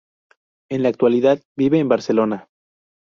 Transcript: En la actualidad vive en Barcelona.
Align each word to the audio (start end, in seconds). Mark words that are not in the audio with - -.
En 0.71 0.81
la 0.81 0.89
actualidad 0.89 1.43
vive 1.55 1.77
en 1.77 1.87
Barcelona. 1.87 2.49